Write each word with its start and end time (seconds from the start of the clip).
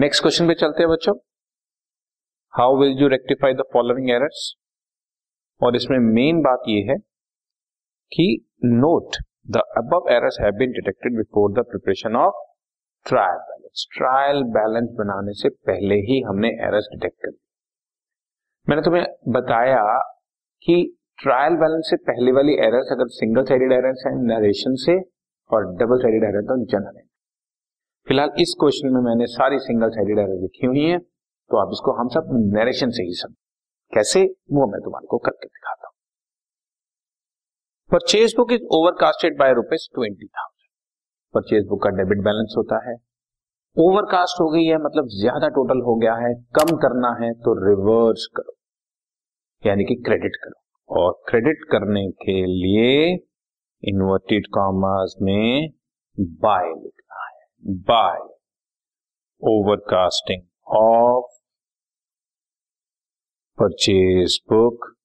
Next 0.00 0.22
question 0.22 0.46
पे 0.48 0.54
चलते 0.54 0.82
हैं 0.82 0.88
बच्चों। 0.90 1.12
How 2.54 2.76
will 2.76 2.92
you 3.00 3.08
rectify 3.08 3.54
the 3.54 3.64
following 3.72 4.10
errors 4.10 4.44
और 5.60 5.76
इसमें 5.76 5.98
मेन 5.98 6.40
बात 6.42 6.62
यह 6.68 6.90
है 6.90 6.96
कि 8.12 8.26
note 8.64 9.16
the 9.50 9.62
above 9.78 10.08
errors 10.12 10.38
have 10.40 10.52
been 10.52 10.70
detected 10.70 11.16
before 11.16 11.52
the 11.52 11.64
preparation 11.64 12.16
of 12.16 12.38
trial 13.06 13.42
balance 13.50 13.86
trial 13.96 14.42
balance 14.56 14.88
बनाने 14.98 15.32
से 15.32 15.48
पहले 15.66 16.00
ही 16.08 16.20
हमने 16.28 16.52
एरर्स 16.68 16.88
डिटेक्ट 16.92 17.20
कर 17.26 17.36
मैंने 18.66 18.82
तुम्हें 18.82 19.04
बताया 19.32 19.84
कि 20.62 20.78
ट्रायल 21.18 21.56
बैलेंस 21.56 21.90
से 21.90 21.96
पहले 22.04 22.32
वाली 22.32 22.56
एरर्स 22.68 22.92
अगर 22.92 23.12
सिंगल 23.18 23.44
साइडेड 23.44 23.72
एरर्स 23.72 24.06
हैं 24.06 24.16
नरेशन 24.24 24.82
से 24.86 24.98
और 25.50 25.70
डबल 25.76 26.02
साइडेड 26.02 26.24
एरर 26.24 26.50
तो 26.50 26.64
जनरल 26.66 27.09
फ़िलहाल 28.10 28.30
इस 28.40 28.54
क्वेश्चन 28.60 28.92
में 28.94 29.00
मैंने 29.00 29.26
सारी 29.26 29.58
सिंगल 29.58 29.90
साइडेड 29.90 30.18
एरर 30.18 30.38
लिखी 30.42 30.66
हुई 30.66 30.84
है 30.84 30.96
तो 30.98 31.58
आप 31.58 31.72
इसको 31.72 31.92
हम 31.98 32.08
सब 32.08 32.30
नरेशन 32.54 32.90
से 32.90 33.02
ही 33.02 33.12
समझ। 33.14 33.34
कैसे? 33.92 34.22
वो 34.52 34.66
मैं 34.70 34.80
तुम्हारे 34.84 35.06
को 35.10 35.18
करके 35.18 35.46
दिखाता 35.46 35.86
हूँ। 35.86 35.94
Purchase 37.90 38.34
book 38.36 38.52
is 38.52 38.64
overcasted 38.78 39.38
by 39.38 39.52
rupees 39.54 39.86
twenty 39.94 40.26
thousand 40.26 40.70
purchase 41.34 41.66
book 41.68 41.82
का 41.84 41.90
डेबिट 41.98 42.24
बैलेंस 42.24 42.54
होता 42.58 42.80
है। 42.88 42.94
ओवरकास्ट 43.76 44.40
हो 44.40 44.48
गई 44.50 44.64
है 44.64 44.78
मतलब 44.84 45.14
ज़्यादा 45.14 45.48
टोटल 45.50 45.82
हो 45.82 45.94
गया 45.96 46.14
है, 46.16 46.34
कम 46.58 46.76
करना 46.76 47.16
है 47.20 47.32
तो 47.34 47.54
रिवर्स 47.66 48.26
करो। 48.36 48.56
यानी 49.62 49.84
कि 49.84 49.94
क्रेडिट 50.06 50.36
करो। 50.44 51.02
और 51.02 51.12
क्रेडिट 51.28 51.64
करने 51.72 52.08
के 52.24 52.40
लिए 52.46 52.90
इन्वर्टेड 53.82 54.50
कॉमर्स 54.54 55.16
में 55.22 55.70
बाय 56.18 56.66
लिखना 56.66 56.99
है 57.66 57.74
by 57.74 58.18
overcasting 59.42 60.42
of 60.66 61.40
purchase 63.58 64.40
book 64.48 64.96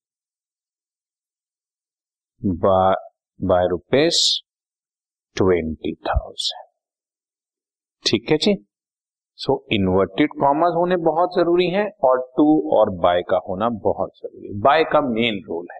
by 3.40 3.68
rupees 3.68 4.42
twenty 5.38 5.94
thousand 5.96 6.66
ठीक 8.06 8.32
है 8.32 8.38
जी? 8.38 8.66
सो 9.36 9.68
इन्वर्टेड 9.72 10.30
कॉमर्स 10.30 10.74
होने 10.76 10.96
बहुत 10.98 11.30
ज़रूरी 11.36 11.70
है 11.70 11.90
और 12.04 12.34
टू 12.38 12.78
और 12.78 12.90
बाय 12.90 13.22
का 13.22 13.38
होना 13.50 13.70
बहुत 13.70 14.12
ज़रूरी 14.18 14.48
है। 14.48 14.60
बाय 14.60 14.84
का 14.84 15.02
मेन 15.02 15.36
रोल 15.36 15.68
है। 15.74 15.80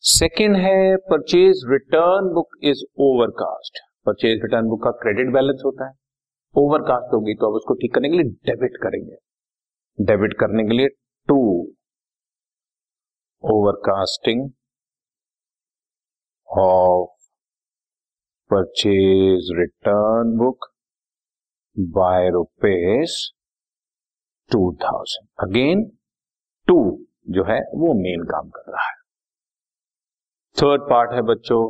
सेकेंड 0.00 0.56
है 0.56 0.96
purchase 0.96 1.62
return 1.70 2.34
book 2.34 2.48
is 2.62 2.84
overcast 2.98 3.93
purchase 4.06 4.40
return 4.42 4.68
book 4.68 4.82
का 4.84 4.90
क्रेडिट 5.02 5.32
बैलेंस 5.34 5.62
होता 5.64 5.86
है। 5.86 5.92
ओवरकास्ट 6.54 7.14
होगी 7.14 7.34
तो 7.34 7.46
अब 7.46 7.54
उसको 7.54 7.74
ठीक 7.74 7.94
करने 7.94 8.08
के 8.08 8.16
लिए 8.16 8.30
डेबिट 8.46 8.76
करेंगे। 8.82 9.16
डेबिट 9.98 10.38
करने 10.40 10.64
के 10.64 10.76
लिए 10.76 10.88
to 11.28 11.38
overcasting 13.44 14.42
of 16.48 17.10
purchase 18.50 19.48
return 19.58 20.36
book 20.38 20.66
by 21.76 22.28
rupees 22.30 23.16
two 24.50 24.60
thousand 24.82 25.48
again 25.48 25.84
to 26.68 26.76
जो 27.28 27.44
है, 27.44 27.58
वो 27.60 27.92
मेन 27.94 28.24
काम 28.24 28.48
कर 28.50 28.70
रहा 28.72 28.86
है। 28.88 28.94
थर्ड 30.56 30.82
पार्ट 30.90 31.12
है 31.12 31.22
बच्चों 31.24 31.60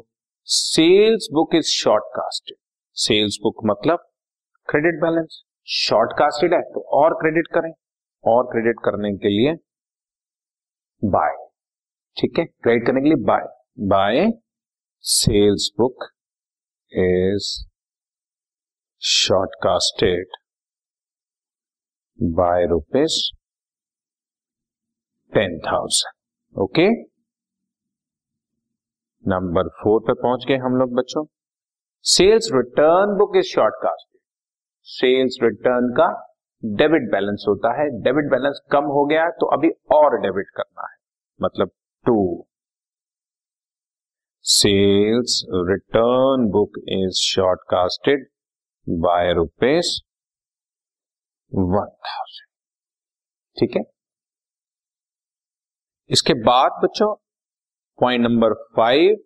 sales 0.48 1.28
book 1.32 1.54
is 1.54 1.66
short 1.66 2.04
casted 2.16 2.56
sales 2.96 3.38
book 3.42 3.60
मतलब 3.66 4.06
क्रेडिट 4.68 5.00
बैलेंस 5.02 5.42
शॉर्ट 5.68 6.12
कास्टेड 6.18 6.54
है 6.54 6.60
तो 6.74 6.80
और 6.98 7.14
क्रेडिट 7.14 7.46
करें। 7.54 7.72
और 8.24 8.44
क्रेडिट 8.44 8.76
करने 8.84 9.12
के 9.16 9.28
लिए 9.28 9.54
बाय 11.02 11.36
ठीक 12.16 12.38
है? 12.38 12.44
क्रेडिट 12.44 12.86
करने 12.86 13.00
के 13.00 13.08
लिए 13.08 13.24
by 13.24 13.46
by 13.88 14.26
sales 15.04 15.70
book 15.78 16.10
is 16.92 17.46
shortcasted 19.02 20.36
by 22.18 22.66
rupees 22.66 23.16
ten 25.32 25.58
thousand 25.66 26.58
okay 26.62 26.88
number 29.26 29.68
four 29.76 30.00
पे 30.06 30.12
पहुँच 30.22 30.44
गए 30.48 30.56
हम 30.58 30.76
लोग 30.76 30.94
बच्चों। 30.94 31.24
Sales 32.04 32.48
return 32.54 33.16
book 33.18 33.36
is 33.36 33.46
shortcasted 33.46 34.20
sales 34.86 35.38
return 35.42 35.88
का 35.92 36.08
डेबिट 36.62 37.10
बैलेंस 37.12 37.44
होता 37.48 37.72
है। 37.80 37.88
डेबिट 38.02 38.30
बैलेंस 38.30 38.60
कम 38.72 38.84
हो 38.94 39.04
गया 39.06 39.28
तो 39.40 39.46
अभी 39.56 39.70
और 39.92 40.18
डेबिट 40.22 40.50
करना 40.56 40.88
है। 40.88 40.96
मतलब 41.40 41.70
to 42.06 42.46
sales 44.44 45.42
return 45.68 46.46
book 46.52 46.78
is 46.92 47.20
shortcasted 47.22 48.26
by 48.86 49.32
rupees 49.34 50.00
one 51.52 51.90
thousand 52.06 52.48
ठीक 53.56 53.76
है? 53.76 53.82
इसके 56.10 56.34
बाद 56.44 56.80
बच्चों 56.84 57.14
point 58.00 58.22
number 58.22 58.52
five 58.76 59.16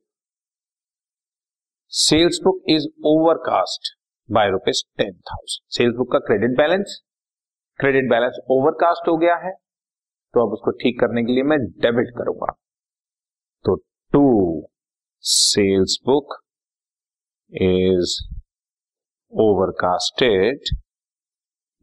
sales 1.93 2.41
book 2.45 2.63
is 2.69 2.87
overcast 3.07 3.97
by 4.29 4.51
rupees 4.51 4.83
ten 4.99 5.13
thousand 5.13 5.63
sales 5.77 5.95
book 5.97 6.13
का 6.13 6.19
credit 6.19 6.57
balance 6.57 7.01
credit 7.79 8.11
balance 8.11 8.39
overcast 8.51 9.09
हो 9.09 9.17
गया 9.17 9.37
है 9.37 9.53
तो 10.35 10.47
अब 10.47 10.53
उसको 10.53 10.71
ठीक 10.71 11.01
करने 11.01 11.23
के 11.23 11.33
लिए 11.33 11.43
मैं 11.43 11.59
डेबिट 11.59 12.11
करूँगा। 12.19 12.53
तो 13.65 13.77
to 14.13 14.23
sales 15.25 15.99
book 16.05 16.37
is 17.53 18.17
overcasted 19.33 20.77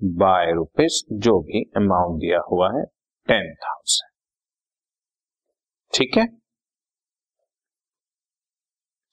by 0.03 0.51
rupees 0.51 1.03
जो 1.19 1.39
भी 1.39 1.63
अमाउंट 1.77 2.19
दिया 2.19 2.39
हुआ 2.51 2.71
है 2.77 2.85
टेन 3.27 3.53
थाउज़ेंड 3.55 4.11
ठीक 5.93 6.17
है? 6.17 6.44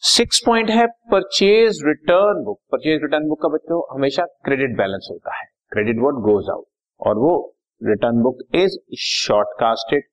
सिक्स 0.04 0.42
पॉइंट 0.46 0.70
है 0.70 0.86
purchase 0.86 1.82
return 1.86 2.44
book. 2.44 2.60
Purchase 2.72 3.00
return 3.02 3.28
book 3.28 3.42
का 3.42 3.48
बच्चों, 3.48 3.94
हमेशा 3.94 4.24
क्रेडिट 4.24 4.76
बैलेंस 4.76 5.08
होता 5.10 5.34
है। 5.36 5.44
Credit 5.72 5.96
what 5.98 6.14
goes 6.14 6.48
out. 6.50 6.66
और 7.00 7.18
वो 7.18 7.56
रिटर्न 7.82 8.22
बुक 8.22 8.38
इज़ 8.54 8.96
शॉर्टकास्टेड। 8.98 10.04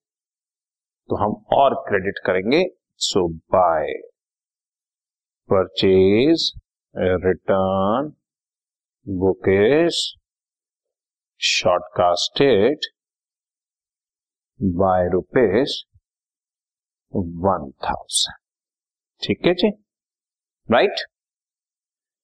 तो 1.09 1.15
हम 1.15 1.45
और 1.53 1.75
क्रेडिट 1.75 2.13
करेंगे। 2.25 2.65
So 2.97 3.27
by. 3.29 3.93
Purchase 5.53 6.53
return 6.97 8.13
book 9.07 9.49
is 9.49 10.17
shortcasted 11.39 12.79
by 14.61 15.09
rupees 15.09 15.83
one 17.15 17.71
thousand. 17.85 18.48
ठीक 19.21 19.45
है 19.45 19.53
जी? 19.53 19.69
राइट 20.69 20.99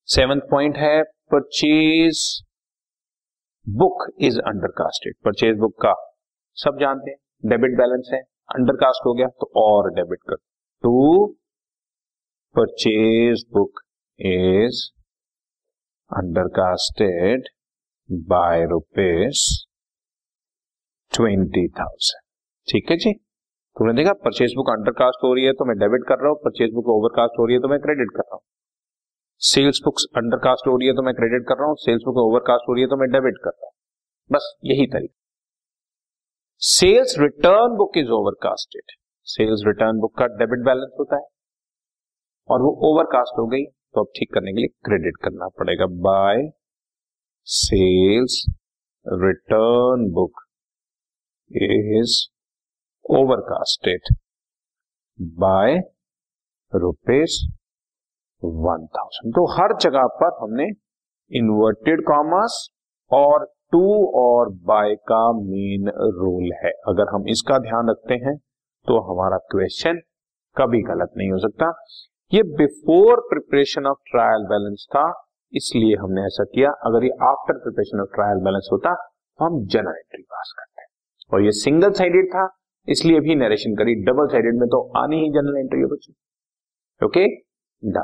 सेवेंथ 0.09 0.41
पॉइंट 0.41 0.77
है 0.77 1.01
purchase 1.31 2.19
book 3.67 4.05
is 4.21 4.39
undercasted 4.39 5.15
purchase 5.25 5.57
book 5.57 5.75
का 5.81 5.93
सब 6.57 6.77
जानते 6.79 7.11
हैं 7.11 7.49
डेबिट 7.49 7.77
बैलेंस 7.77 8.09
है 8.13 8.19
अंडरकास्ट 8.55 9.05
हो 9.05 9.13
गया 9.13 9.27
तो 9.41 9.51
और 9.55 9.89
डेबिट 9.93 10.19
कर। 10.29 10.35
To 10.83 11.25
purchase 12.55 13.43
book 13.53 13.81
is 14.19 14.83
undercasted 16.11 17.49
by 18.29 18.65
rupees 18.65 19.43
twenty 21.11 21.67
thousand 21.79 22.21
ठीक 22.67 22.91
है 22.91 22.97
जी? 22.97 23.13
तुमने 23.75 23.93
देखा 23.93 24.11
परचेज 24.25 24.53
बुक 24.55 24.69
अंडरकास्ट 24.69 25.23
हो 25.23 25.33
रही 25.33 25.45
है 25.45 25.53
तो 25.53 25.65
मैं 25.65 25.77
डेबिट 25.77 26.03
कर 26.07 26.19
रहा 26.19 26.29
हूँ 26.29 26.37
परचेज 26.43 26.73
बुक 26.73 26.89
ओवरकास्ट 26.89 27.39
हो 27.39 27.45
रही 27.45 27.55
है 27.55 27.61
तो 27.61 27.67
मैं 27.67 27.79
क्रेडिट 27.79 28.11
कर 28.11 28.21
रहा 28.21 28.35
हूँ। 28.35 28.41
सेल्स 29.41 29.79
बुक्स 29.85 30.05
अंडरकास्ट 30.17 30.67
हो 30.67 30.75
रही 30.77 30.87
है 30.87 30.93
तो 30.95 31.01
मैं 31.01 31.13
क्रेडिट 31.15 31.43
कर 31.47 31.57
रहा 31.59 31.67
हूँ 31.67 31.75
सेल्स 31.79 32.03
बुक 32.05 32.17
ओवरकास्ट 32.17 32.69
हो 32.69 32.73
रही 32.73 32.83
है 32.83 32.89
तो 32.89 32.97
मैं 32.97 33.09
डेबिट 33.11 33.37
कर 33.43 33.49
रहा 33.49 33.65
हूँ। 33.65 33.73
बस 34.29 34.45
यही 34.65 34.85
तरीका। 34.93 35.13
Sales 36.61 37.15
return 37.19 37.75
book 37.77 37.97
is 37.97 38.11
overcasted 38.17 38.93
sales 39.27 39.63
return 39.67 39.99
book 40.01 40.13
का 40.19 40.27
डेबिट 40.41 40.63
बैलेंस 40.65 40.93
होता 40.99 41.15
है। 41.15 41.27
और 42.49 42.61
वो 42.61 42.71
ओवरकास्ट 42.89 43.39
हो 43.39 43.45
गई 43.47 43.65
तो 43.65 44.01
अब 44.01 44.11
ठीक 44.17 44.33
करने 44.33 44.53
के 44.53 44.61
लिए 44.61 44.73
क्रेडिट 44.85 45.17
करना 45.23 45.47
पड़ेगा। 45.59 45.85
By 46.07 46.47
sales 47.47 48.39
return 49.05 50.07
book 50.13 50.41
is 51.51 52.15
overcasted 53.05 54.15
by 55.39 55.75
rupees 56.73 57.35
one 58.43 58.85
thousand 58.95 59.33
तो 59.35 59.45
हर 59.51 59.75
जगह 59.81 60.07
पर 60.21 60.37
हमने 60.41 60.65
इन्वर्टेड 61.31 62.01
कॉमर्स 62.07 62.57
और 63.11 63.45
टू 63.71 63.83
और 64.19 64.49
बाय 64.65 64.95
का 65.11 65.21
मेन 65.33 65.91
रोल 66.15 66.51
है। 66.63 66.71
अगर 66.87 67.13
हम 67.13 67.27
इसका 67.29 67.59
ध्यान 67.59 67.89
रखते 67.89 68.13
हैं 68.25 68.35
तो 68.87 68.99
हमारा 69.03 69.37
क्वेश्चन 69.51 70.01
कभी 70.57 70.81
गलत 70.83 71.13
नहीं 71.17 71.31
हो 71.31 71.37
सकता। 71.39 71.71
ये 72.31 72.43
before 72.57 73.21
preparation 73.29 73.87
of 73.87 73.97
trial 74.11 74.45
balance 74.47 74.85
था, 74.91 75.07
इसलिए 75.53 75.95
हमने 75.95 76.25
ऐसा 76.25 76.43
किया। 76.45 76.69
अगर 76.85 77.03
ये 77.03 77.11
after 77.25 77.63
preparation 77.63 78.01
of 78.01 78.13
trial 78.15 78.43
balance 78.43 78.69
होता 78.71 78.93
तो 78.93 79.45
हम 79.45 79.65
जनरल 79.67 79.97
एंट्री 79.97 80.21
पास 80.23 80.53
करते। 80.59 80.85
और 81.31 81.43
ये 81.43 81.51
सिंगल 81.59 81.91
साइडेड 81.93 82.29
था 82.29 82.45
इसलिए 82.89 83.19
भी 83.19 83.35
नरेशन 83.35 83.75
करी 83.75 83.95
डबल 83.95 84.27
साइडेड 84.27 84.59
में 84.59 84.67
तो 84.67 84.91
आनी 84.97 85.15
ही 85.15 85.29
जनरल 85.29 85.57
है 85.57 85.85
बच्चों 85.85 86.13
okay 87.05 87.27
done 87.83 88.03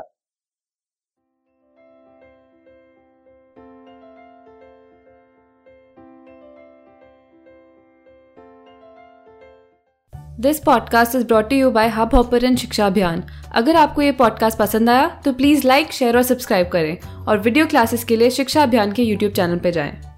this 10.40 10.60
podcast 10.60 11.16
is 11.16 11.26
brought 11.26 11.52
you 11.52 11.70
by 11.70 11.88
Hub 11.88 12.14
Hopper 12.14 12.54
Shiksha 12.56 12.86
Abhiyan 12.86 13.22
अगर 13.54 13.76
आपको 13.76 14.02
ये 14.02 14.12
पॉडकास्ट 14.12 14.58
पसंद 14.58 14.90
आया 14.90 15.20
तो 15.24 15.32
प्लीज़ 15.32 15.66
लाइक 15.66 15.92
शेयर 15.92 16.16
और 16.16 16.22
सब्सक्राइब 16.22 16.68
करें। 16.68 17.24
और 17.28 17.38
वीडियो 17.38 17.66
क्लासेस 17.66 18.04
के 18.04 18.16
लिए 18.16 18.30
शिक्षा 18.30 18.62
अभियान 18.62 18.92
के 18.92 19.02
यूट्यूब 19.02 19.32
चैनल 19.32 19.58
पर 19.58 19.70
जाएँ। 19.70 20.11